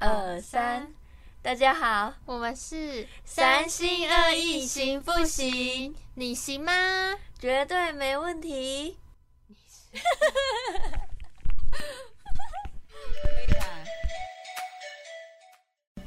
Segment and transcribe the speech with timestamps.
[0.00, 0.88] 二三，
[1.42, 5.94] 大家好，我们是三心二意行不行？
[6.14, 6.72] 你行吗？
[7.38, 8.96] 绝对没问题。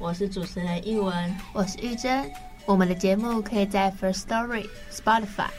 [0.00, 2.28] 我是主持人一文，我是玉珍。
[2.66, 5.50] 我们的节目可以在 First Story、Spotify、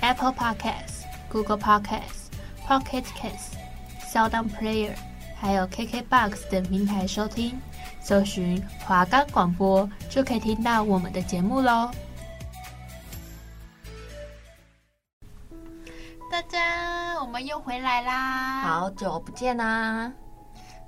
[0.00, 2.30] Apple Podcasts、Google Podcasts、
[2.66, 3.52] Pocket Casts、
[4.10, 4.96] SoundOn Player。
[5.36, 7.60] 还有 KKBOX 等平台收听，
[8.02, 11.90] 搜寻华冈广播就可以听到我们的节目喽。
[16.30, 18.60] 大家，我们又回来啦！
[18.62, 20.12] 好久不见啦！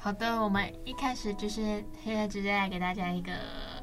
[0.01, 3.33] 好的，我们一开始就是现在直接来给大家一个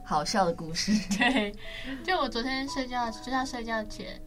[0.03, 0.91] 好笑的故事。
[1.17, 1.55] 对，
[2.03, 4.19] 就我昨天睡觉，就在睡觉前，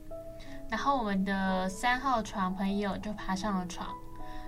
[0.71, 3.89] 然后我们的三号床朋友就爬上了床。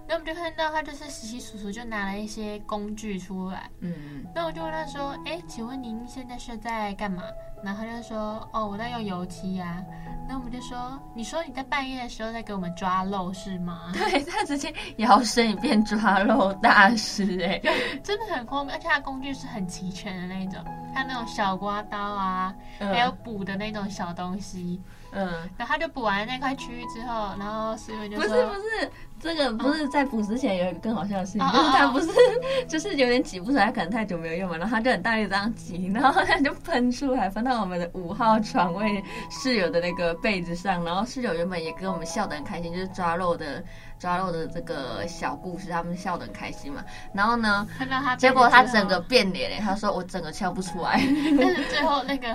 [0.09, 3.69] 那我们就看到他就是洗洗簌簌，就拿了一些工具出来。
[3.81, 7.23] 嗯，那我就问他说：“哎，请问您现在是在干嘛？”
[7.65, 9.83] 然后他就说：“哦，我在用油漆呀。”
[10.29, 17.61] 那我们就说：“你说你在半夜的时候在给我们抓漏是吗？” 对，他直接摇身一变抓漏大师哎，
[18.03, 20.63] 真的很聪明，而且他工具是很齐全的那种，
[20.95, 24.81] 他那种小刮刀啊，嗯、还有补的那种小东西。
[25.13, 32.09] 嗯，然后他就补完那块区域之后，然后师傅就说：“不是不是。”这个不是在补之前有一个更好笑的事情，哦、就是他不是
[32.69, 43.65] 就是有点挤不出来，可能太久没有用嘛，然后他就很大力这样挤，然后他就喷出来，喷到我们的五号床位室友的那个被子上，然后室友原本也跟我们笑得很开心，就是抓漏的
[43.99, 46.85] 抓漏的这个小故事，他们笑得很开心嘛。
[47.15, 51.01] 然后呢，看到他，结果他整个变脸嘞，他说我整个笑不出来，
[51.41, 52.29] 但是最后那个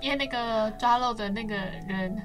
[0.00, 1.54] 因为那个抓漏的那个
[1.86, 2.20] 人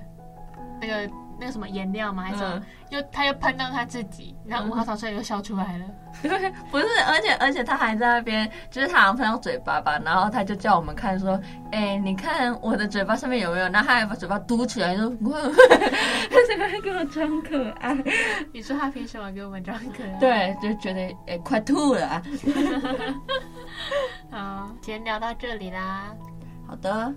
[0.81, 1.09] 那个。
[1.39, 2.23] 那个什么颜料嘛？
[2.23, 2.65] 还是什么？
[2.89, 5.85] 又他又喷到他自己，然后五号床睡又笑出来了。
[6.71, 11.39] 不是，而且而且他还在那边，就是他好像喷到嘴巴吧，然后他就叫我们看说，
[11.71, 13.67] 哎、欸，你看我的嘴巴上面有没有？
[13.67, 15.17] 然后他还把嘴巴嘟起来说，他
[16.47, 17.93] 怎么还给我装可爱？
[18.53, 20.19] 你说他凭什么给我们装可爱？
[20.19, 22.21] 对，就觉得哎、欸，快吐了啊！
[24.31, 26.13] 好，今天聊到这里啦。
[26.67, 27.13] 好的，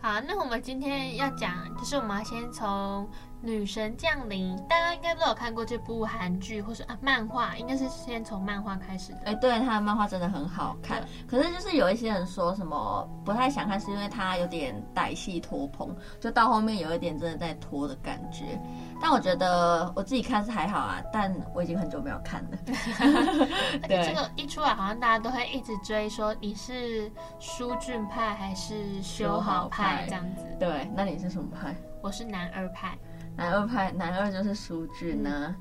[0.00, 3.08] 好，那我们今天要讲，就是我们要先从。
[3.44, 9.18] 女神降临，大家应该都有看过这部韩剧，或是啊漫画，应该是先从漫画开始的。
[9.26, 11.04] 哎、欸，对，他的漫画真的很好看。
[11.28, 18.58] 可是就是有一些人说什么不太想看，是因为他有点歹戏拖棚，就到后面有一点真的在拖的感觉。
[18.98, 22.58] 但我觉得我自己看是还好啊，但我已经很久没有看了。
[23.86, 30.46] 对，这个一出来，好像大家都会一直追，说你是舒俊派还是修好派这样子。
[30.58, 31.74] 对，那你是什么派？
[32.00, 32.96] 我是男二派。
[33.36, 35.56] 男二派，男二就是书俊呢、啊。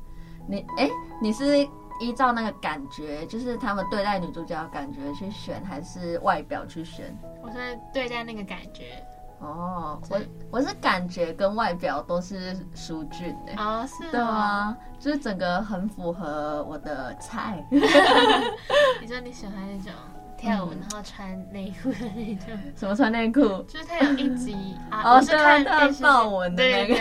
[0.47, 0.89] 你哎，
[1.21, 1.67] 你是
[1.99, 7.17] 依照那个感觉，就是他们对待女主角的感觉去选，还是外表去选？
[7.41, 9.03] 我是对待那个感觉。
[9.39, 13.53] 哦，我我是感觉跟外表都是书俊的。
[13.57, 14.09] 哦，是。
[14.11, 17.61] 对啊，就是整个很符合我的菜。
[17.71, 19.93] 你说你喜欢那种？
[20.43, 22.47] 跳舞，然后穿内裤的那种。
[22.75, 23.63] 什么穿内裤？
[23.63, 26.95] 就是他有一集啊，我是看电视豹纹的那个。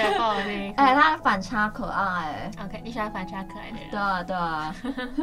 [0.76, 2.48] 哎，他反差可爱。
[2.64, 3.91] OK，你喜欢反差可爱的人。
[3.91, 4.76] 对啊，对啊。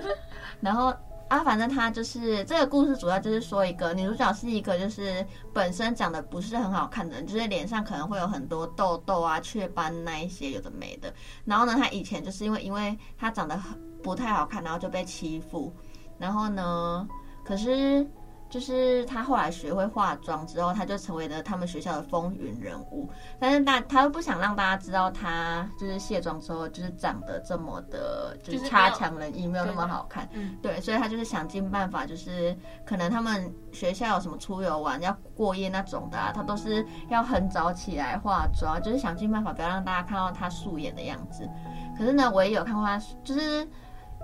[0.59, 0.93] 然后
[1.29, 11.13] 啊，反正他就是这个故事主要就是说一个女主角是一个就是本身长得不是很好看的人，就是脸上可能会有很多痘痘啊、雀斑那一些有的没的。
[11.45, 15.73] 然后呢，她以前就是因为因为她长得很不太好看，然后就被欺负。
[16.17, 17.07] 然后呢？
[17.49, 18.07] 可是，
[18.47, 23.09] 就是他后来学会化妆之后，他就成为了他们学校的风云人物。
[23.39, 30.29] 但是大他又不想让大家知道他就是卸妆之后就是长得这么的，就是差强人意，没有那么好看。
[30.33, 32.55] 嗯，对，所以他就是想尽办法，就是
[32.85, 41.49] 可能他们学校有什么出游玩要过夜那种的啊，他都是要很早起来化妆，就是想尽办法不要让大家看到他素颜的样子。
[41.97, 43.67] 可是呢，我也有看过他，就是。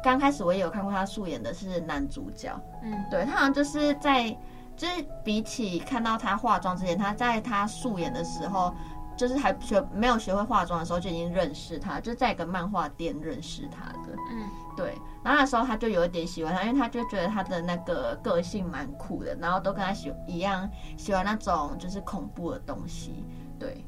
[0.06, 4.30] 刚开始我也有看过他素颜的是男主角，嗯，对，他好像就是在，
[4.78, 8.72] 就是比起看到他化妆之前，他在他素颜的时候，
[9.18, 14.16] 就是还学没有学会化妆的时候就已经认识他，就在一个漫画店认识他的。
[14.32, 14.48] 嗯，
[14.78, 14.94] 对。
[15.24, 23.26] 然后那时候他就有一点喜欢他，因为他就觉得他的那个个性蛮酷的，然后都跟他喜一样喜欢那种就是恐怖的东西。
[23.58, 23.84] 对。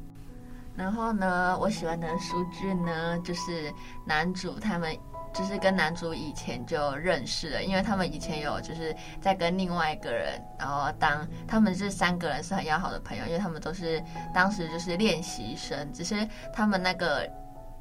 [0.74, 3.72] 然后呢，我喜欢的书俊呢，就是
[4.04, 4.92] 男主他们。
[5.32, 14.02] 就是跟男主以前就认识了，因为他们以前有就是在跟另外一个人，然后当他们这三个人是很要好的朋友，因为他们都是
[14.34, 17.28] 当时就是练习生，只是他们那个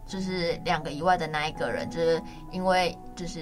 [0.06, 2.22] 就是两个以外的那一个人，就是
[2.52, 3.40] 因为就是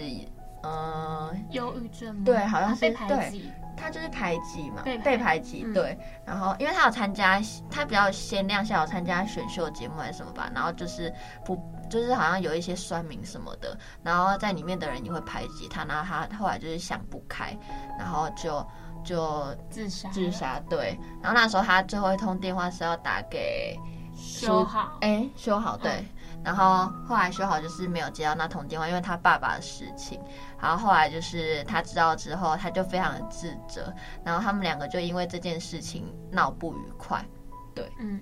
[0.63, 2.21] 嗯，忧郁症吗？
[2.25, 3.39] 对，好像是被排挤。
[3.39, 3.64] 对。
[3.77, 5.97] 他就是排挤嘛，被排被排挤，嗯、对。
[6.25, 7.39] 然后，因为他有参加，
[7.69, 10.49] 他比较先亮相，有参加选秀节目还是什么吧。
[10.53, 11.13] 然后就是
[11.43, 11.55] 不，
[11.89, 13.77] 就是好像有一些酸民什么的。
[14.03, 15.83] 然后在里面的人也会排挤他。
[15.85, 17.57] 然后他后来就是想不开，
[17.99, 18.65] 然后就
[19.03, 20.09] 就自杀。
[20.09, 20.97] 自杀，对。
[21.21, 23.77] 然后那时候他最后一通电话是要打给
[24.15, 25.91] 修好，哎，修好，对。
[25.91, 26.05] 嗯
[26.45, 30.21] 然后后来修好就是没有接到那通电话，因为他爸爸的事情。
[30.61, 33.91] 然后后来就是他知道之后，他就非常的自责。
[34.23, 37.25] 然后他们两个就因为这件事情闹不愉快，
[37.73, 38.21] 对，嗯。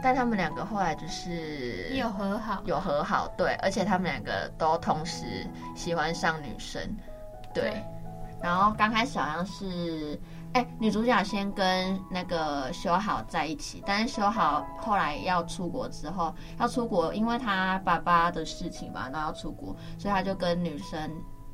[0.00, 3.54] 但他们两个后来就是有和好，有和好，对。
[3.60, 5.24] 而且他们两个都同时
[5.74, 6.80] 喜欢上女生，
[7.52, 7.64] 对。
[7.64, 7.84] 对
[8.40, 10.16] 然后刚开始好像是。
[10.54, 21.10] 哎，女主角先跟那个修好在一起，但是修好后来要出国之后，要出国，因为他爸爸的事情吧，然后要出国，所以他就跟女生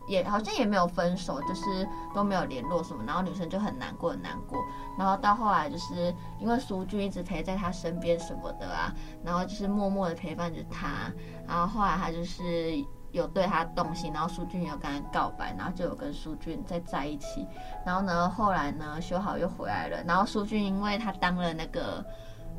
[0.06, 4.58] 也好像也没有分手，就是都没有联络什么，然后女生就很难过很难过，
[4.98, 8.94] 然后到后来就是因为苏俊一直陪在他身边什么的啊，
[9.24, 11.10] 然后就是默默的陪伴着他，
[11.48, 12.84] 然后后来他就是。
[13.12, 17.46] 有对他动心，然后苏俊有跟他告白，然后就有跟苏俊再在一起。
[17.84, 20.02] 然后呢，后来呢，修好又回来了。
[20.06, 22.04] 然后苏俊因为他当了那个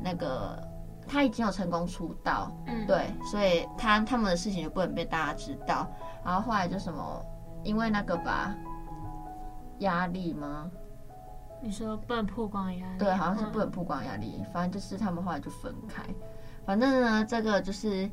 [0.02, 0.62] 那个，
[1.08, 5.90] 他已经有成功出道，嗯，对，所以他他们的事情就不能被大家知道。
[6.24, 7.24] 然后后来就什么，
[7.62, 8.54] 因为那个吧，
[9.78, 10.70] 压力吗？
[11.62, 12.98] 你说不能曝光压力？
[12.98, 14.36] 对，好像是不能曝光压力。
[14.38, 16.02] 嗯，反正就是他们后来就分开。
[16.66, 18.10] 反正呢，这个就是。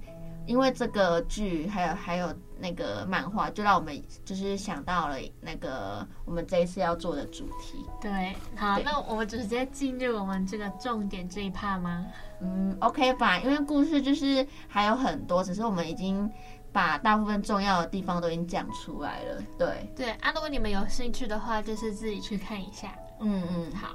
[0.49, 7.85] 因为这个剧还有还有那个漫画，就让我们就是想到了那个我们这一次要做的主题。
[8.01, 12.03] 对，好，那我们直接进入我们这个重点这一 part 吗？
[12.41, 16.27] 嗯，OK 吧，因为故事就是还有很多，只是我们已经
[16.73, 19.43] 把大部分重要的地方都已经讲出来了。
[19.55, 22.91] 对，对啊，如果你们有兴趣的话，就是自己去看一下。
[23.19, 23.89] 嗯嗯，好，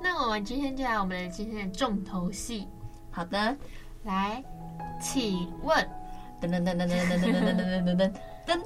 [0.00, 2.66] 那我们今天就来我们的今天的重头戏。
[3.10, 3.54] 好的，
[4.04, 4.42] 来。
[5.02, 5.84] 请问，
[6.40, 8.12] 噔噔噔噔噔噔噔噔噔噔噔
[8.46, 8.60] 噔，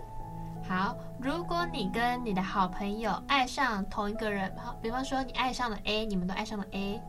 [0.69, 7.01] 好，如果你跟你的好朋友爱上同一个人，好，比方说你爱上了 A，你们都爱上了 A，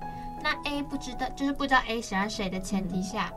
[0.42, 3.30] 那 A 不知道，就是不知道 A 喜欢谁的前提下，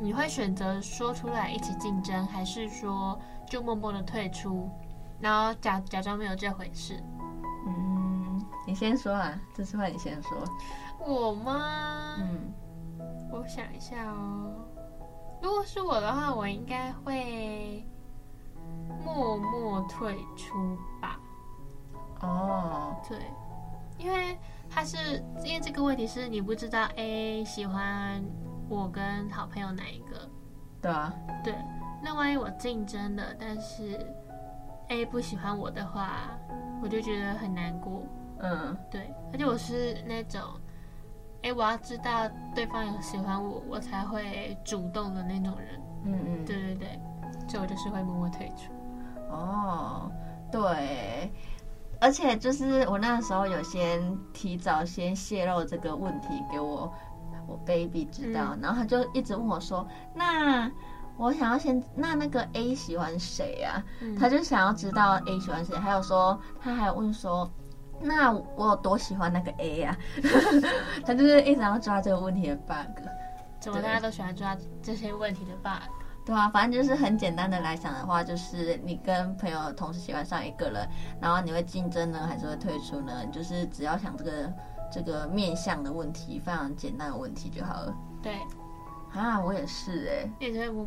[0.00, 4.70] 你会选择说出来一起竞争，还是说就默默的退出，
[5.20, 6.98] 然后假假装没有这回事？
[7.66, 10.30] 嗯，你先说啊，这次换你先说。
[11.06, 12.16] 我吗？
[12.18, 12.50] 嗯，
[13.30, 14.54] 我想一下哦。
[15.44, 17.84] 如果是我的话，我应该会
[19.04, 21.20] 默默退出吧。
[22.22, 23.06] 哦，oh.
[23.06, 23.18] 对，
[23.98, 24.38] 因为
[24.70, 28.24] 他是因为这个问题是你不知道 A 喜欢
[28.70, 30.26] 我跟好朋友哪一个。
[30.80, 31.12] 对啊。
[31.44, 31.54] 对，
[32.02, 34.00] 那万一我竞争了，但是
[34.88, 36.30] A 不喜欢我的话，
[36.82, 38.02] 我就觉得很难过。
[38.38, 40.40] 嗯，对，而且我是那种。
[41.44, 45.78] 哎，我要知道对方有喜欢我，我才会主动的那种人。
[46.06, 47.00] 嗯嗯，对对对，
[47.46, 48.72] 所以我就是会默默退出。
[49.28, 50.10] 哦，
[50.50, 51.30] 对，
[52.00, 56.90] 而且就是我那时候有先提早先泄露这个问题给我
[57.46, 59.86] 我 baby 知道，嗯、然后他就一直问我说
[60.16, 60.70] ：“那
[61.18, 67.50] 我想要先那那个 A 喜欢谁呀？”嗯、他就想要知道 A 喜欢谁，还有说他还有问说。
[68.00, 70.22] 那我有多喜欢那个 A 呀、啊？
[71.06, 73.02] 他就是一直要抓这个问题的 bug。
[73.60, 75.90] 怎么大家都喜欢抓这些问题的 bug？
[76.26, 80.88] 对啊，反正就是很简单的来讲的话，就是你跟朋友同时喜欢上一个人，
[81.20, 83.24] 然后你会竞争呢，还是会退出呢？
[83.32, 84.52] 就是只要想这个
[84.92, 87.94] 这个面向的问题，非常简单的问题就好了。
[88.22, 88.38] 对。
[89.14, 90.30] 啊，我也是哎、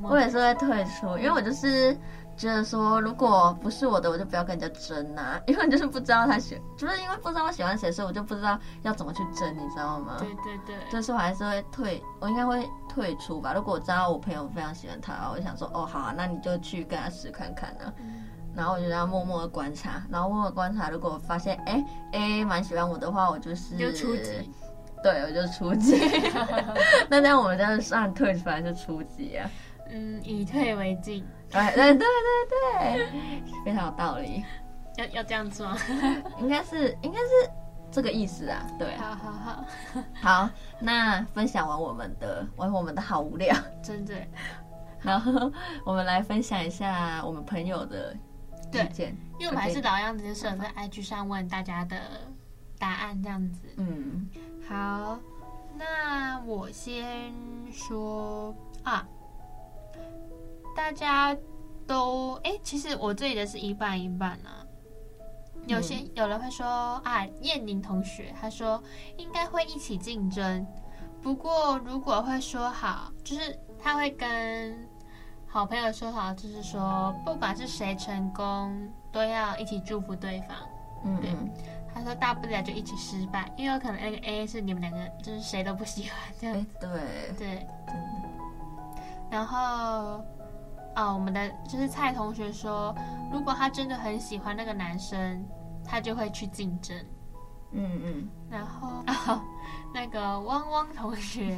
[0.03, 1.97] 我也是会退出，因为我就是。
[2.37, 10.17] 觉得说，如果不是我的，我就不要跟人家争呐、啊， 因为就是不知道他喜，就是因为不知道我喜欢谁，所以我就不知道要怎么去争，你知道吗？
[10.19, 13.53] 对对对，就是我还是会退，我应该会退出吧。
[13.55, 17.91] 如果我知道我朋友非常喜欢他，我就想说，哦，好啊，那你就去跟他试看看啊。
[17.97, 24.51] 嗯、然后我就要默默的观察，然后默默观察，如果我发现，哎，A 蛮喜欢我的话，我就是就出击。
[25.03, 25.95] 对，我就初级。
[27.09, 29.49] 那这样我们这样算退出来是初级啊？
[29.89, 31.25] 嗯，以退为进。
[31.49, 32.05] 对对对
[32.49, 34.43] 对对，非常有道理。
[34.97, 35.77] 要要这样做吗？
[36.39, 37.49] 应该是应该是
[37.91, 38.65] 这个意思啊。
[38.77, 39.65] 对，好好好。
[40.13, 40.49] 好，
[40.81, 44.13] 那分享完我们的，完我们的好无聊，真的。
[44.99, 45.51] 然后
[45.85, 48.13] 我们来分享一下我们朋友的
[48.73, 51.95] 意见，因为我们还是老样子，就是在 IG 上问大家的
[52.79, 53.61] 答案这样子。
[53.77, 54.27] 嗯，
[54.67, 55.17] 好，
[55.77, 57.33] 那我先
[57.71, 59.07] 说啊。
[60.75, 61.35] 大家
[61.87, 64.63] 都哎、欸，其实我这里的是一半一半啊。
[65.65, 66.65] 有些有人会说
[67.03, 68.81] 啊，燕宁同学他说
[69.17, 70.65] 应该会一起竞争，
[71.19, 74.87] 不过如果会说好，就是他会跟
[75.47, 80.55] 好朋友说好，就是说不管是谁成功，都要一起祝福对方。
[81.03, 81.31] 嗯，对。
[81.97, 86.65] 他说大不了就一起失败，因为有可能那个 A 是你们两个就是谁都不喜欢这样。
[86.79, 86.89] 对
[87.37, 87.67] 对，
[89.29, 90.23] 然后。
[90.99, 92.91] 哦，我们的就是蔡同学说，
[93.31, 95.45] 如果他真的很喜欢那个男生，
[95.85, 96.97] 他就会去竞争。
[97.71, 98.29] 嗯嗯。
[98.49, 99.39] 然后， 哦，
[99.93, 101.55] 那个汪汪同学，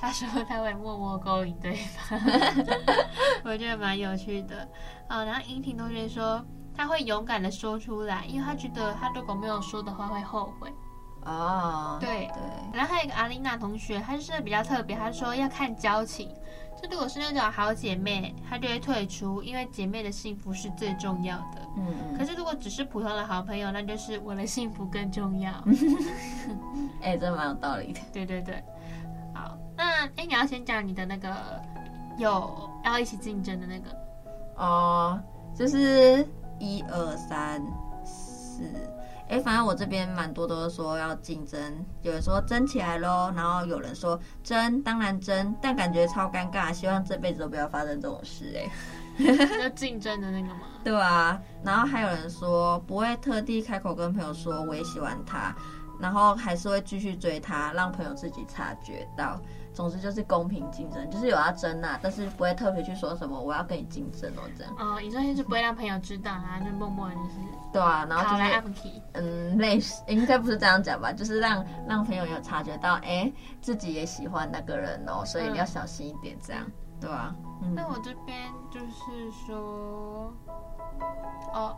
[0.00, 2.16] 他说他会默默勾引对方，
[3.42, 4.60] 我觉得蛮有趣的。
[5.08, 6.40] 啊、哦，然后英婷同学说
[6.76, 10.72] 他会勇敢的说出来，因为他觉得他如果没有说的话会后悔。
[11.24, 12.42] 哦，对对。
[12.72, 16.32] 然后还有一个阿丽娜同学，她是比较特别，她说要看交情。
[16.80, 21.68] 就如果是那种好姐妹，她就会退出，因为姐妹的幸福是最重要的。
[21.76, 22.16] 嗯。
[22.16, 25.50] 可是如果只是普通的好朋友，那就是我的幸福更重要。
[27.02, 28.00] 哎、欸，这蛮有道理的。
[28.12, 28.62] 对对对。
[29.34, 31.34] 好，那哎、欸，你要先讲你的那个
[32.18, 33.90] 有要一起竞争的那个。
[34.58, 35.20] 哦，
[35.56, 36.24] 就是
[36.58, 37.62] 一二三
[38.04, 38.62] 四。
[39.28, 41.60] 哎，反正我这边蛮多都是说要竞争，
[42.02, 48.56] 有人说争起来喽，然后有人说争，当然争，但感觉超尴尬，希望这辈子都不要发生这种事。
[48.56, 48.70] 哎，
[49.62, 50.60] 要竞争的那个吗？
[50.84, 55.52] 对啊，然后还有人说不会特地开口跟朋友说我也喜欢他，
[55.98, 59.40] 然后还是会继续追他，让朋友自己察觉到。
[59.76, 64.74] 总之就是公平竞争，就是有要争啊，但是不会特别去说什么我要跟你竞争哦这样。
[64.78, 67.36] 哦，你说就是不会让朋友知道啊，就默默就是。
[67.74, 68.42] 对啊，然后就
[68.72, 73.30] 是嗯，类似应该不是这样讲吧，就是让让朋友有察觉到，哎，
[73.60, 77.36] 自己也喜欢那个人哦，所以你要小心一点这样，嗯、对啊。
[77.60, 80.32] 嗯、那我这边就是说，
[81.52, 81.76] 哦，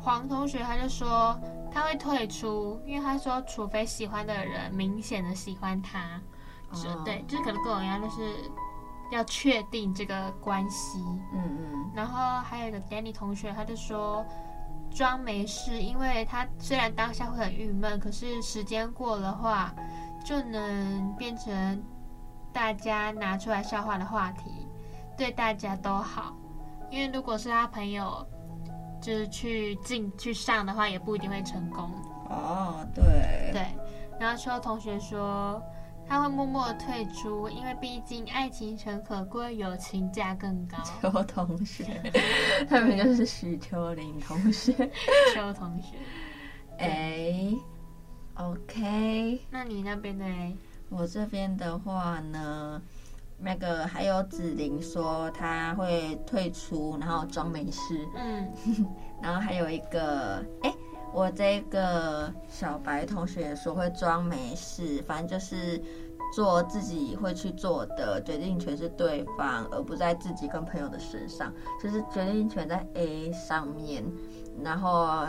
[0.00, 1.36] 黄同学他就说
[1.72, 6.20] 他会退出，因为他说除非喜欢的人明显的喜欢他。
[6.72, 8.50] 哦、对，就是可能跟我一样，就是
[9.10, 11.02] 要确定这个关系。
[11.32, 11.90] 嗯嗯。
[11.94, 14.24] 然后还有一个 Danny 同学，他就说
[14.90, 19.74] 装没事，因为他虽然当下会很郁闷，可是时间过的话，
[20.24, 21.82] 就能变成
[22.52, 24.68] 大家拿出来笑话的话题，
[25.16, 26.36] 对大家都好。
[26.88, 28.24] 因为如果是他朋友，
[29.02, 31.90] 就是去进去上的话，也不一定会成功。
[32.28, 33.50] 哦，对。
[33.52, 33.66] 对。
[34.20, 35.60] 然后邱同学说。
[36.10, 40.76] 他会默默退出，因为毕竟爱情诚可贵，友情价更高。
[40.82, 41.84] 邱同学，
[42.68, 44.72] 他们就是许秋玲同学。
[45.32, 45.96] 邱同学，
[46.78, 47.58] 哎、欸
[48.34, 49.40] ，OK。
[49.52, 50.26] 那你那边呢？
[50.88, 52.82] 我这边的话呢，
[53.38, 58.04] 那个还有子玲说他会退出，然后装没事。
[58.16, 58.52] 嗯，
[59.22, 60.74] 然后还有一个，哎、欸。
[61.12, 65.82] 我这个小白同学也说会装没事，反正就是
[66.32, 74.04] 做自己会去做的，决定权是对方，而不在自己跟朋友的身上，就是决定权在 A 上面，
[74.62, 75.26] 然后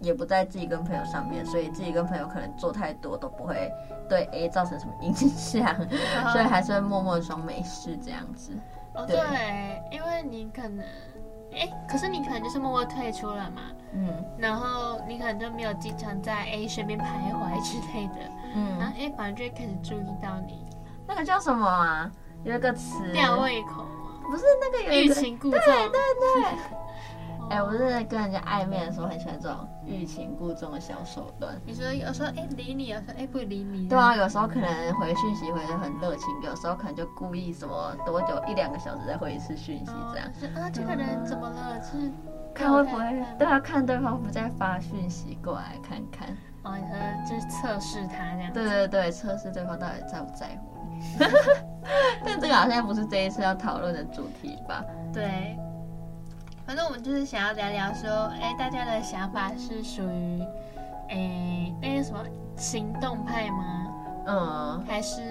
[0.00, 3.72] 也不在自己跟朋友上面，所以自己跟朋友可能做太多都不会
[4.08, 5.74] 对 A 造成什么影响，
[6.32, 8.52] 所以还是会默默装没事这样子。
[8.94, 9.16] 哦，对，
[9.90, 10.84] 因为你可能。
[11.56, 13.62] 哎，可是你可能就是默默退出了嘛，
[13.94, 20.64] 嗯，然后你可能就没有经常在 A 身边徘徊之类的，嗯，然后 A 反而就会开始注意到你，
[21.06, 22.10] 那个叫什么啊？
[22.44, 23.84] 有一个词，吊胃口
[24.30, 26.85] 不是那个有欲擒故纵，对对对。
[27.48, 31.54] 哎、欸，我是跟人家暧昧的时候很喜欢这种欲擒故纵的小手段。
[31.64, 33.88] 你说有时候哎理你，有时候哎不理你。
[33.88, 40.28] 对啊，有时候可能回讯息回的很热情，有时候可能就故意什么多久一两个小时再回一次讯息这样。
[40.56, 41.78] 啊，这个人怎么了？
[41.78, 42.10] 就是
[42.52, 43.24] 看会不会？
[43.38, 46.36] 对啊，看对方不再发讯息过来看看。
[46.64, 46.96] 哦，你说
[47.28, 48.52] 就是测试他这样。
[48.52, 51.00] 对对对，测试对方到底在不在乎你。
[52.24, 54.84] 但这个好像不是这一次要讨论的主题吧？
[55.12, 55.56] 对。
[56.66, 60.42] 反正我们就是想要聊聊说，哎，大家的想法是属于，
[61.08, 62.18] 哎，那个什么
[62.56, 63.86] 行动派吗？
[64.26, 65.22] 嗯，还是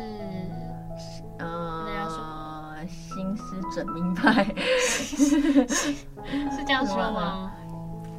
[1.40, 4.46] 嗯，那叫什么心思缜密派，
[5.68, 7.52] 是这样说吗？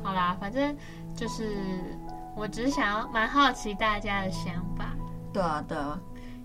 [0.03, 0.77] 好啦，反正
[1.15, 1.57] 就是，
[2.37, 4.95] 我只是想要蛮好奇大家的想法。
[5.33, 5.99] 对啊，对啊。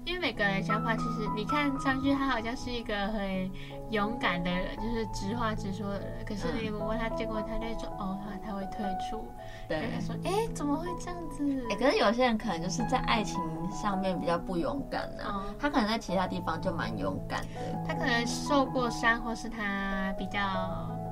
[0.04, 3.50] 因为每个人想法其实，你看上去他好像是一个很
[3.92, 6.26] 勇敢的人，就是直话直说的人。
[6.26, 9.26] 可是你如果问他，结果他就说：“哦，他他会退出。”
[9.70, 13.40] 对，他说：“哎，怎么会这样子？”哎，可是有些人可能就是在爱情
[13.72, 15.46] 上面比较不勇敢呢、啊。
[15.48, 17.86] 嗯、他可能在其他地方就蛮勇敢的。
[17.88, 20.40] 他可能受过伤，或是他比较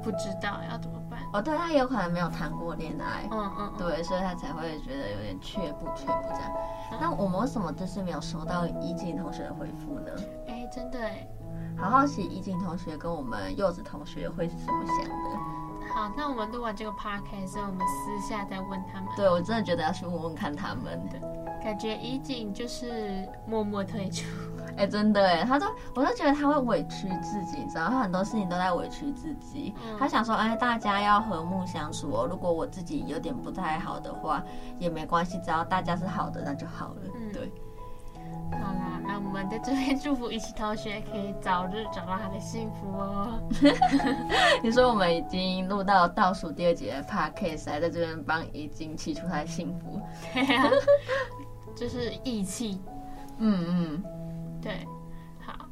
[0.04, 1.20] 不知道要怎么办。
[1.34, 3.28] 哦，对，他有可能没有谈过恋爱。
[3.32, 3.54] 嗯嗯。
[3.60, 6.52] 嗯对，所以他才会觉得有点却步却步这样。
[6.92, 10.12] 嗯、那我们为什么就是没有收到怡静同学的回复呢？
[10.48, 11.28] 哎，真的哎。
[11.78, 15.94] 好好奇怡静同学跟我们柚子同学会是怎么想的？
[15.94, 19.10] 好，那我们录完这个 podcast 我们私下再问他们。
[19.16, 21.00] 对，我真的觉得要去问问看他们。
[21.10, 21.20] 对，
[21.64, 24.26] 感觉怡静就是默默退出。
[24.80, 29.76] 哎，真的哎，他都，我都觉得他会委屈自己，你知道，他很多事情都在委屈自己。
[29.86, 32.26] 嗯、他想说，哎，大家要和睦相处哦。
[32.30, 34.42] 如果我自己有点不太好的话，
[34.80, 37.02] 也没关系，只要大家是好的，那就好了。
[37.14, 37.52] 嗯、对。
[38.52, 43.40] 好啦，那我们在这边祝福一起同学可以早日找到他的幸福哦。
[44.64, 50.00] 你说我们已经录到倒数第二节的 podcast，还在这边帮已经祈出他的幸福。
[50.34, 50.70] 对啊，
[51.76, 52.82] 就是义气。
[53.42, 54.04] 嗯嗯，
[54.62, 54.86] 对。
[55.40, 55.68] 好，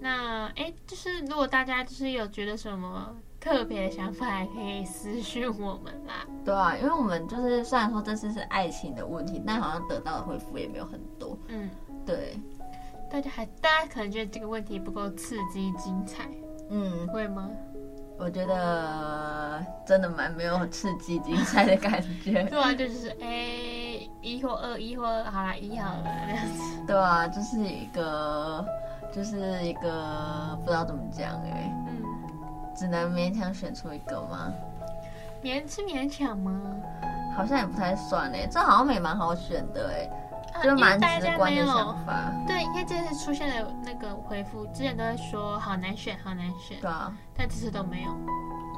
[0.00, 6.26] 那哎，就是如果大家就是有觉得什么特别的想法，还可以私讯我们啦。
[6.44, 11.38] 对啊，因为我们就是虽然说这次是爱情的问题，但好像得到的回复也没有很多。
[11.48, 11.68] 嗯。
[12.04, 12.36] 对，
[13.08, 16.28] 大家还大家可能觉得这个问题不够刺激精彩，
[16.68, 17.48] 嗯，会吗？
[18.24, 22.44] 我觉得真的蛮没有刺激精彩的感觉。
[22.46, 26.62] 对啊，就是哎，一或二，一或二，好啦，一好了这样子。
[26.86, 28.64] 对啊，就是一个，
[29.12, 32.00] 就是一个不知道怎么讲哎，嗯，
[32.76, 34.52] 只能勉强选出一个吗？
[35.42, 36.60] 勉是勉强吗？
[37.36, 40.08] 好像也不太算哎，这好像也蛮好选的哎。
[40.62, 48.10] 就蛮直观的想法，对，因为这次出现的那个回复，之前都在说好难选，好难选，对啊，但这次都没有，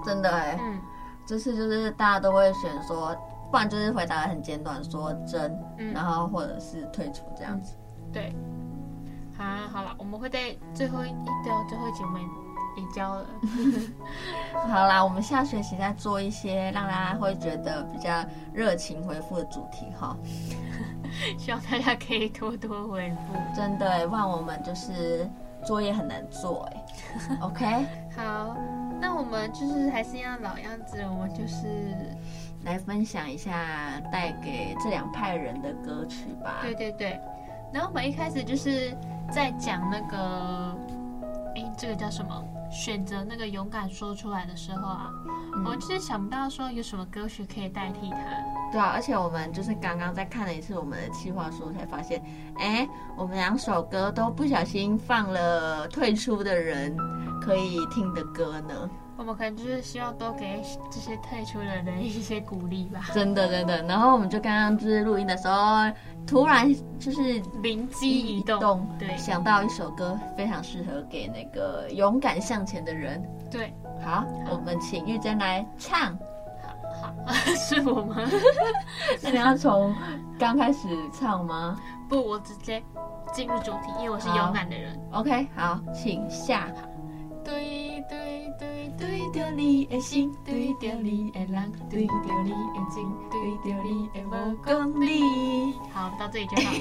[0.04, 0.80] 真的哎，嗯，
[1.26, 3.16] 这次就是大家都会选说，
[3.50, 8.34] 不然就是回答的很简短，说真，嗯、然后或者是退出这样子，嗯、对，
[9.36, 11.10] 好，好了，我们会在最后一，
[11.42, 12.02] 对啊，最后一集
[12.76, 13.26] 也交了，
[14.68, 20.16] 好啦，我们下学期再做一些让大家会觉得比较热情回复的主题哈。
[21.38, 25.30] 希望大家可以多多回复，真的，不然我们就是
[25.64, 26.84] 作业很难做哎。
[27.40, 27.64] OK，
[28.16, 28.56] 好，
[29.00, 31.94] 那我们就是还是一样老样子，我们就是
[32.64, 36.56] 来分享一下带给这两派人的歌曲吧。
[36.62, 37.20] 对对对，
[37.72, 38.92] 然后我们一开始就是
[39.30, 40.76] 在讲那个，
[41.54, 42.44] 哎，这个叫什么？
[42.74, 45.10] 选择那个勇敢说出来的时候啊，
[45.54, 48.18] 嗯、我就是想不到说有什么歌曲可以代替它。
[48.72, 52.20] 对啊，而且我们就是刚刚在看了一次我们的计划书，才发现，
[52.58, 56.96] 哎，我们两首歌都不小心放了退出的人
[57.40, 58.90] 可以听的歌呢。
[59.16, 63.10] 我们可能就是希望多给这些退出的人一些鼓励吧。
[63.12, 63.82] 真的，真的。
[63.84, 65.90] 然后我们就刚刚就是录音的时候，
[66.26, 73.22] 突然就是灵机一动，对，想到一首歌非常适合给那个勇敢向前的人。
[73.50, 73.72] 对，
[74.04, 76.18] 好，好我们请玉珍来唱。
[77.00, 78.16] 好，好，是我吗？
[79.22, 79.94] 那你要从
[80.38, 81.78] 刚开始唱吗？
[82.08, 82.82] 不，我直接
[83.32, 84.98] 进入主题，因为我是勇敢的人。
[85.12, 86.68] OK，好，请下。
[87.44, 92.56] 对对对对着你的心，对着你的人，对着你的
[92.90, 95.72] 情，对着你的无公里。
[95.92, 96.78] 好，到这里就好了。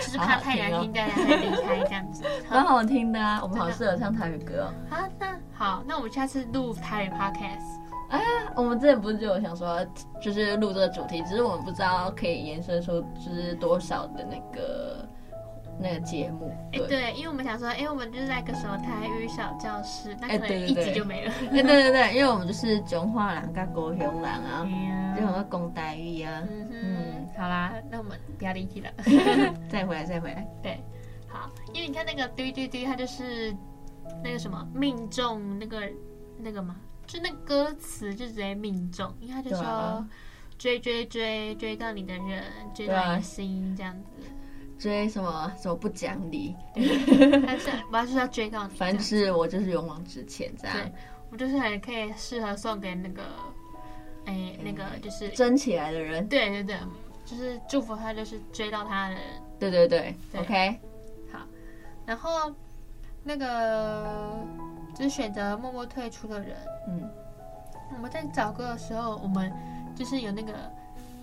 [0.00, 2.24] 就是怕太难听，大家会离开这样子。
[2.50, 4.72] 蛮好听的啊，我们好适合唱台语歌。
[4.90, 7.80] 好，那好，那我们下次录台语 podcast。
[8.10, 8.20] 啊，
[8.54, 9.84] 我们之前不是就有想说，
[10.20, 15.08] 就是录这个主题，只是我们不知道可以延伸出就是多少的那个。
[15.78, 21.32] 那个节目，哎，对，因为我们想说，哎，我们就是在个什么台语小教室，那可能一集就没了。
[21.50, 24.64] 哎，对对对，因为我们就是中华人跟高雄人啊，
[25.18, 26.42] 就很会讲台语啊。
[26.48, 28.90] 嗯，好啦，那我们不要离题了
[29.68, 30.46] 再回来，再回来。
[30.62, 30.80] 对，
[31.28, 33.54] 好，因为你看那个嘟嘟嘟，它就是
[34.22, 35.82] 那个什么命中那个
[36.38, 40.06] 那个嘛，就那歌词就直接命中，因为他就说
[40.56, 44.22] 追追追追到你的人，追到你的心这样子。
[44.84, 46.54] 追什么什么不讲理？
[47.46, 50.76] 但是我要是要追到你，凡事我就是勇往直前这样。
[50.76, 50.92] 对，
[51.30, 53.22] 我就是很可以适合送给那个，
[54.26, 56.28] 哎，那个就是争起来的人。
[56.28, 56.76] 对对对，
[57.24, 59.22] 就是祝福他，就是追到他的人。
[59.58, 60.78] 对对对，对，OK，
[61.32, 61.38] 好，
[62.04, 62.54] 然后
[63.22, 64.36] 那个
[64.94, 66.58] 就是选择默默退出的人。
[66.88, 67.10] 嗯，
[67.96, 69.50] 我们在找歌的时候，我们
[69.96, 70.52] 就是有那个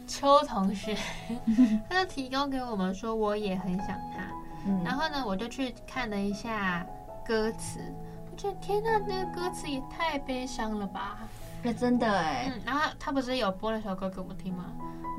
[0.07, 0.95] 邱同学，
[1.89, 4.23] 他就提供给我们说，我也很想他。
[4.65, 6.85] 嗯然后呢，我就去看了一下
[7.25, 7.79] 歌词，
[8.31, 11.19] 我觉得天呐，那个歌词也太悲伤了吧。
[11.63, 14.65] 那真的哎，嗯，然后他不是有播那首歌给我们听吗？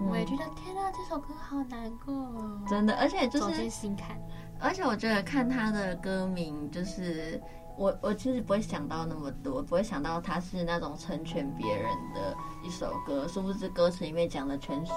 [0.01, 2.61] 嗯我也觉得天呐，这首歌好难过哦。
[2.69, 4.17] 真的，而且就走进是，心坎。
[4.61, 7.41] 而且我觉得看他的歌名，就是
[7.77, 14.93] 我我其实不会想到那么多，不会想到它是那种成全别人的一首歌，殊不知歌词里面讲的全是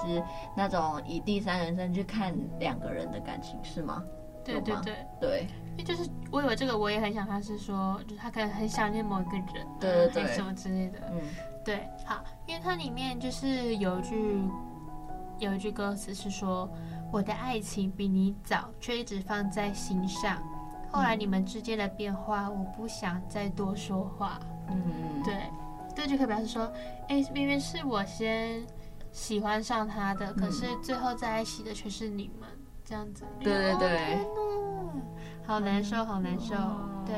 [0.56, 4.02] 那种以第三人称去看两个人的感情，是吗？
[4.44, 10.98] 对对对，对，因为就是我以为这个我也很想，他是说就是他可能很想念某一个人，对对对还是什么之类的。
[11.10, 11.20] 嗯
[11.64, 14.40] 对，好，因为它里面就是有一句
[15.40, 16.70] 有一句歌词是说，
[17.12, 20.40] 我的爱情比你早，却一直放在心上。
[20.96, 24.40] 后来你们之间的变化，我不想再多说话。
[24.68, 25.42] 嗯嗯，对，
[25.94, 26.72] 这就可以表示说，
[27.08, 28.66] 哎，明明是我先
[29.12, 32.48] 喜欢上他的，可是最后在一起的却是你们，
[32.82, 33.24] 这样子。
[33.40, 34.18] 对对对
[35.46, 36.54] 好难受，好难受。
[37.04, 37.14] 对。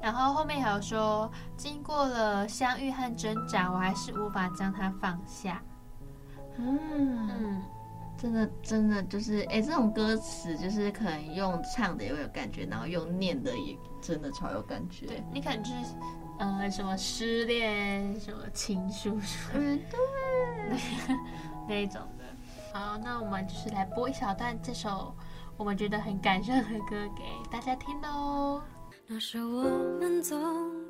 [0.00, 5.62] 然后后面还有说，经过了相遇和挣扎，我还是无法将他放下。
[6.56, 6.78] 嗯，
[7.30, 7.62] 嗯，
[8.24, 15.04] 真的真的就是，哎，这种歌词就是可能用唱的也会有感觉，然后用念的也真的超有感觉。
[15.04, 15.94] 对你可能就是，
[16.38, 19.80] 呃，什么失恋，什么情书，什么嗯，
[20.70, 20.78] 对。
[21.68, 22.24] 那一种的。
[22.72, 25.14] 好，那我们就是来播一小段这首
[25.58, 28.62] 我们觉得很感伤的歌给大家听喽。
[29.06, 29.64] 那时我
[30.00, 30.40] 们总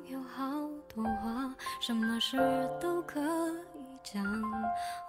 [0.07, 0.45] 有好
[0.87, 2.37] 多话，什么事
[2.79, 3.74] 都可以
[4.05, 4.23] 讲。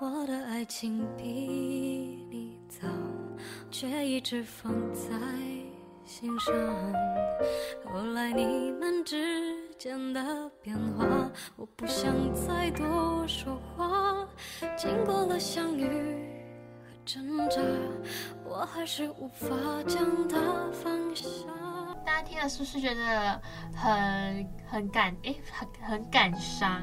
[0.00, 2.88] 我的爱情比你早，
[3.70, 5.10] 却一直放在
[6.04, 6.54] 心上。
[7.84, 14.26] 后来你们之间的变化，我不想再多说话。
[14.76, 15.86] 经过了相遇
[16.82, 17.60] 和挣扎，
[18.44, 19.48] 我还是无法
[19.86, 20.38] 将它
[20.72, 21.28] 放下。
[22.04, 23.40] 大家听了是不是觉得
[23.74, 26.82] 很很感诶，很很感伤？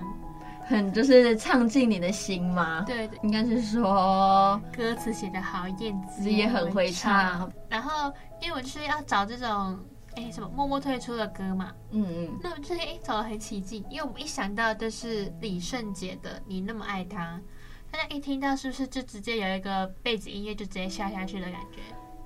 [0.67, 2.83] 很就是唱进你的心吗？
[2.87, 7.51] 对对，应该是说歌词写得好，燕子也很会唱。
[7.69, 9.79] 然后因为我就是要找这种
[10.15, 17.39] 哎什么默默退出的歌嘛，嗯嗯，那我就是哎找得很起劲，因为我们一想到就是李圣杰的《你那么爱他》，
[17.91, 21.81] 大家一听到是不是就直接有一个背景音乐就直接下下去的感觉？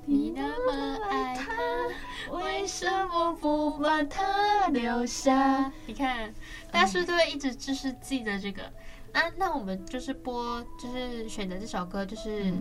[0.09, 5.69] 你那么爱他，为什么不把他留下？
[5.85, 6.33] 你看，
[6.71, 8.63] 大家是不是都会一直就是记得这个？
[9.11, 12.53] 啊，那我们就是播，就是选择这首歌，就是，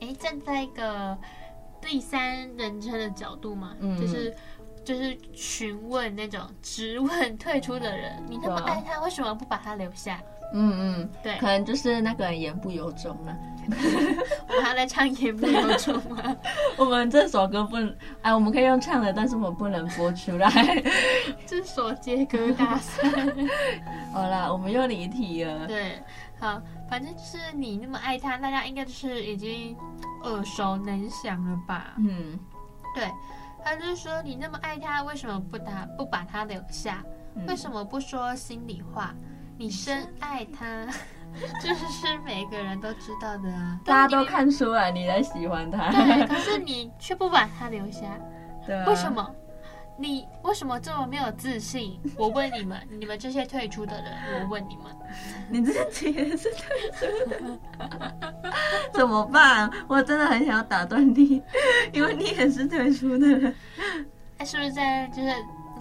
[0.00, 1.16] 哎、嗯，站在一个
[1.80, 4.34] 第三人称的角度嘛，嗯、就是
[4.84, 10.20] 就是询问那种质问退出的人，你那么爱他，为什么不把他留下？
[10.56, 13.36] 嗯嗯，对，可能就是那个言不由衷了。
[14.46, 16.36] 我们还在唱言不由衷吗？
[16.76, 20.48] 我们这首歌不能，哎，我们可以用唱的，但是我们不能播出来。
[21.44, 23.08] 这首接歌大赛。
[24.12, 25.66] 好啦，我们又离题了。
[25.66, 26.00] 对，
[26.38, 29.76] 好，反正就是你那么爱他，大家应该就是已经
[30.22, 31.94] 耳熟能详了吧？
[31.98, 32.38] 嗯，
[32.94, 33.10] 对，
[33.64, 37.02] 他就是说你那么爱他，为什么不打不把他留下？
[37.34, 39.12] 嗯、为什么不说心里话？
[39.56, 40.86] 你深爱他，
[41.62, 45.90] 这 是每个人都知道的啊，大家都看出来你在喜欢他。
[45.90, 48.00] 对，可是你却不把他留下，
[48.66, 49.30] 对、啊，为什么？
[49.96, 52.00] 你为什么这么没有自信？
[52.16, 54.86] 我问你们， 你们这些退出的人，我问你们，
[55.48, 57.58] 你自己也是退出的，
[58.92, 59.70] 怎么办？
[59.86, 61.40] 我真的很想要打断你，
[61.92, 63.54] 因为你也是退出的人。
[64.38, 65.32] 哎，是不是在就是？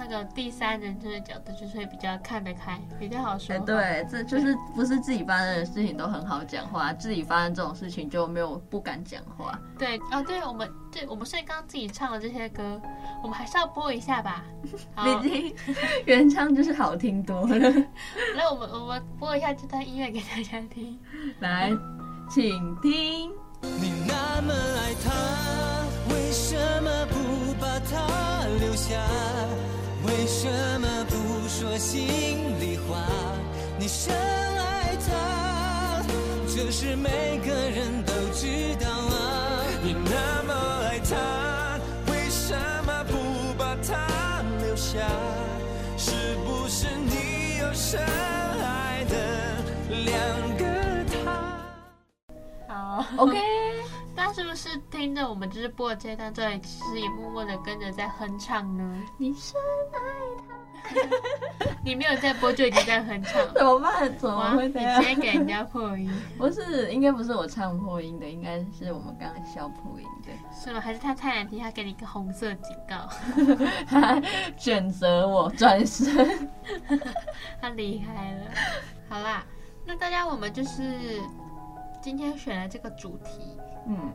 [0.05, 3.57] 那个第三人称的角度，就是会比较看得开，比较好说。
[3.59, 9.57] 对，这就是不是自己发生的事情都很好讲话，自己发生这种事情就没有不敢讲话。
[9.79, 12.81] 对，哦，对，我们对，我们是刚刚自己唱的这些歌，
[13.23, 14.43] 我们还是要播一下吧。
[15.21, 15.55] 毕竟
[16.05, 17.57] 原唱就是好听多了。
[18.35, 20.99] 来，我们我们播一下这段音乐给大家听。
[21.39, 21.71] 来，
[22.29, 23.31] 请听。
[23.61, 28.97] 你那么爱他，为什么不把他留下？
[30.23, 30.47] 为什
[30.79, 33.03] 么不说心里话？
[33.77, 36.01] 你深爱他，
[36.47, 39.63] 这是每个人都知道啊。
[39.83, 40.53] 你那么
[40.85, 41.77] 爱他，
[42.09, 42.55] 为什
[42.85, 45.01] 么不把他留下？
[45.97, 46.11] 是
[46.45, 49.17] 不是你有深爱的
[50.05, 50.63] 两个
[51.11, 52.73] 他？
[52.73, 53.37] 好 OK，
[54.33, 59.03] 是不是听着我们就是播的这一段，这里其实也默默的跟着在哼唱呢？
[59.17, 59.55] 你深
[59.93, 59.97] 爱
[60.47, 60.53] 他。
[61.85, 64.17] 你没有在播就已经在哼唱，怎么办？
[64.17, 64.99] 怎么会这样？
[65.01, 66.11] 你直接给人家破音？
[66.37, 70.31] 不是，应该不是我唱破音的，应该是我们刚刚笑破音的。
[70.53, 70.81] 是吗？
[70.81, 73.07] 还是他太难听，他给你一个红色警告？
[73.87, 74.21] 他
[74.57, 76.49] 选择我转身，
[77.61, 78.51] 他离开了。
[79.07, 79.45] 好啦，
[79.85, 80.81] 那大家我们就是
[82.03, 84.13] 今天选了这个主题，嗯。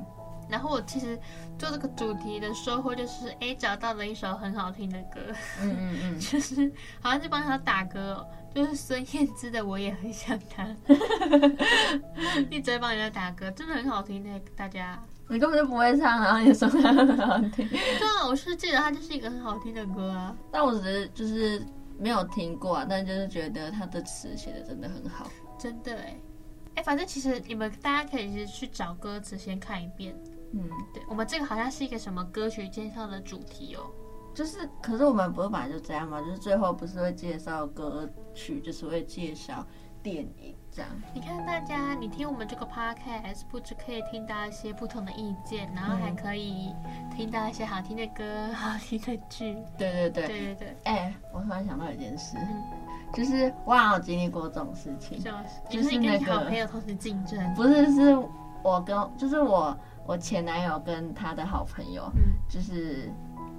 [0.51, 1.19] 然后我其实
[1.59, 5.21] 做这个主题的收获就是，哎，找到了一首很好听的歌，
[5.61, 6.73] 嗯嗯嗯， 就是
[7.03, 10.65] 好像是帮他打歌哦，就是孙燕姿的《我也很想他》，
[12.51, 14.99] 一直在帮人家打歌，真的很好听的，大家。
[15.29, 17.69] 你根本就不会唱，然后你说他很好听。
[17.69, 17.79] 对
[18.17, 21.63] 啊，我是记得他就是一个很好听的歌啊，但我只是就是
[21.99, 25.27] 没有听过啊，但就是觉得他的词写的真的很好，
[25.59, 26.19] 真的哎，
[26.79, 30.15] 哎，反正其实你们大家可以去找歌词先看一遍。
[30.53, 33.91] 嗯，对，我们这个好像是一个什么歌曲介绍的主题哦，
[34.33, 36.21] 就是，可是我们不是本来就这样吗？
[36.21, 39.67] 就是最后不是会介绍歌曲，就是会介绍
[40.05, 40.89] 电影这样。
[41.13, 46.73] 你看大家，你听我们这个 podcast，不只可以听到一些不同的意见，然后还可以
[47.17, 49.57] 听到一些好听的歌、好听的剧。
[49.77, 50.77] 对对对，对对对。
[50.85, 52.63] 哎，我突然想到一件事，嗯、
[53.13, 55.19] 就是我好像有经历过这种事情，
[55.69, 58.17] 就是那个你好朋友同时竞争，不是，是
[58.63, 59.77] 我跟，就是我。
[60.07, 63.13] 我前男友跟他的好朋友，嗯、就是，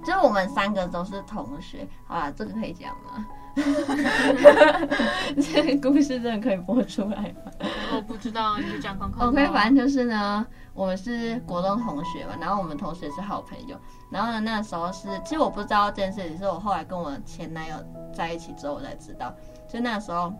[0.04, 1.86] 就是我们三个都是同学。
[2.06, 3.26] 好啦，这个可以讲吗？
[5.36, 7.50] 这个故事真的可以播出来吗？
[7.94, 9.26] 我不知道，你就讲看看。
[9.28, 13.76] OK，反正就是呢，我们是国中同学嘛，然后我们同学是好朋友。
[14.10, 17.74] 然后呢，那时候是，其实我不知道这件事情，是我后来跟我前男友
[18.14, 19.34] 在一起之后我才知道。
[19.68, 20.32] 就那时候，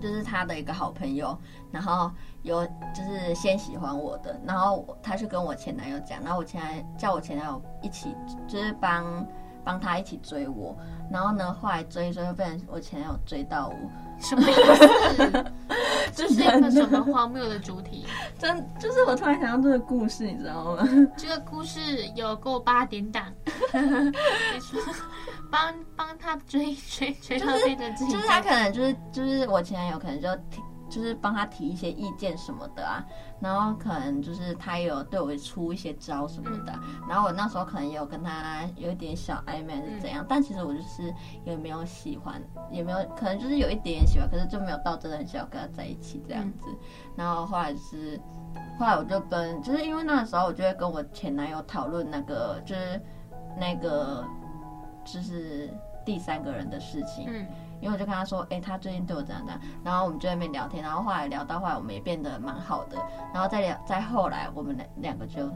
[0.00, 1.36] 就是他的一个好朋友，
[1.72, 2.10] 然后。
[2.44, 8.14] 有就是先喜欢我的，然后他去跟我前男友讲，然后我前男叫我前男友一起，
[8.46, 9.26] 就是帮
[9.64, 10.76] 帮他一起追我，
[11.10, 13.74] 然后呢，后来追一追就被我前男友追到我，
[14.20, 15.44] 什么意思？
[16.14, 18.04] 这是一个什么荒谬的主题？
[18.38, 20.86] 真就是我突然想到这个故事，你知道吗？
[21.16, 21.80] 这个故事
[22.14, 23.24] 有够八点档，
[25.50, 30.62] 帮帮他追追追到变成自己，就是他可能就是就是我前男友可能就挺。
[30.88, 33.04] 就是帮他提一些意见什么的啊，
[33.40, 41.12] 然后可能就是他也有对我出一些招什么的，然后我那时候可能也有跟他有一点小暧昧是怎样，但其实我就是
[41.44, 46.68] 也没有喜欢，也没有可能就是有一点点喜欢，可是就没有到真的很想要跟他在一起这样子。
[47.16, 48.20] 然后后来就是
[48.78, 53.00] 后来我就跟就是因为那个时候我就会跟我前男友讨论那个就是
[53.58, 54.24] 那个
[55.04, 55.70] 就是
[56.04, 57.26] 第三个人的事情。
[57.84, 62.96] 因为我就跟他说，哎、欸，他最近对我怎样怎样，然后我们就在那边聊天，然后后来聊到后来，我们也变得蛮好的，
[63.34, 65.46] 然后再聊，再后来，我们两两个就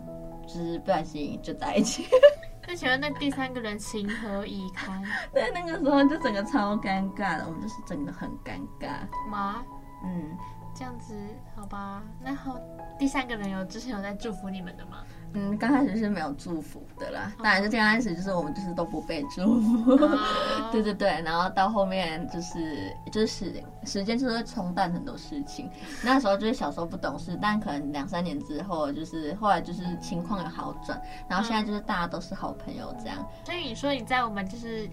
[0.46, 2.06] 就是不小心就在一起。
[2.68, 5.02] 那请问那第三个人情何以堪？
[5.32, 8.90] 对，那个时候就整个超尴尬的，我们就是整个很尴尬。
[9.30, 9.64] 妈，
[10.04, 10.36] 嗯，
[10.78, 11.12] 这样子
[11.56, 12.00] 好吧？
[12.22, 12.56] 那好，
[12.96, 14.98] 第三个人有之前有在祝福你们的吗？
[15.34, 19.96] 嗯，刚开始是没有祝福的啦，当然是刚开始就是我们就是都不被祝福，
[20.70, 25.68] 对对对，然后到后面就是就是时时间就是会冲淡很多事情，
[26.02, 33.18] 那时候就是小时候不懂事，但可能两三年之后就是后来就是情况有好转，然后现在就是大家都是好朋友这样。
[33.44, 34.88] 所以你说你在我们就是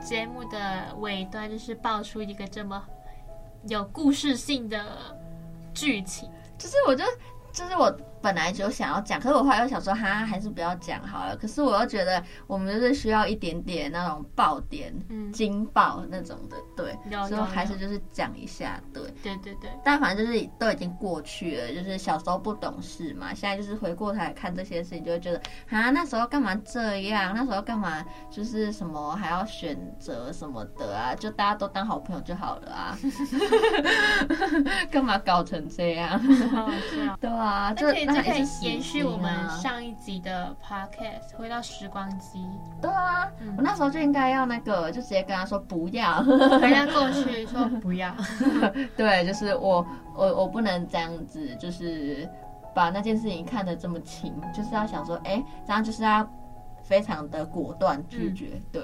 [0.00, 2.80] 节目的尾端就是爆出一个这么
[3.66, 4.84] 有故事性的
[5.74, 7.04] 剧情，就是我就
[7.52, 7.90] 就是我。
[8.22, 11.36] 本来就想要讲，可是我后来又想说，哈，还是不要讲好了。
[11.36, 16.96] 可是我又觉得，我们就是需要一点点那种爆点、嗯、惊爆那种的，对，
[17.28, 19.70] 所以还是就是讲一下，对，对对对。
[19.84, 27.32] 但反正就是都已经过去了，就是小时候不懂事嘛，现在就是回过头来看这些事情，就会觉得，啊，那时候干嘛这样？
[27.34, 31.14] 那时候干嘛就是什么还要选择什么的啊？
[31.14, 32.98] 就大家都当好朋友就好了啊，
[34.90, 36.20] 干嘛搞成这样？
[37.20, 37.88] 对啊，就。
[38.12, 42.44] 这可以延续我们上一集的 podcast，回到时光机。
[42.80, 48.14] 对啊，嗯、我那时候就应该要那个，就直接跟他说不要，回家过去说不要。
[48.96, 52.28] 对，就是我我我不能这样子，就是
[52.74, 56.28] 把那件事情看得这么轻，就是要想说，哎、欸，这样就是要
[56.82, 58.82] 非常的果断拒绝，嗯、对。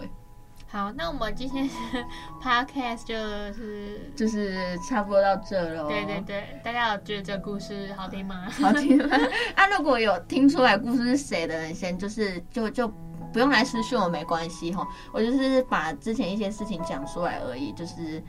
[0.68, 1.68] 好，那我们今天
[2.42, 3.16] podcast 就
[3.52, 5.88] 是就是差不多到这喽。
[5.88, 8.48] 对对对，大家有觉得这个故事好听吗？
[8.60, 9.16] 好听吗？
[9.54, 12.88] 啊，如果有听出来故事是谁的人，先就是就就
[13.32, 14.86] 不用来私讯我，没关系哈。
[15.12, 18.22] 我就是把之前一些事情讲出来而已，就是。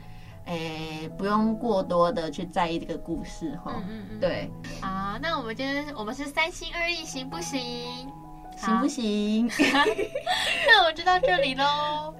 [0.50, 3.70] 诶，不用过多的去在意这个故事哈。
[3.76, 8.10] 嗯嗯嗯，对，好，那我们今天我们是三心二意，行不行？
[8.56, 9.46] 行不行？
[10.66, 12.14] 那我们就到这里喽，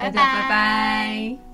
[0.00, 1.49] 大家拜拜。